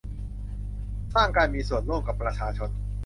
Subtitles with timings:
[1.13, 2.69] สร้างการมีส่วนร่วมกับประชาชน